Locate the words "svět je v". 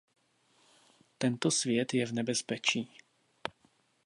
1.51-2.11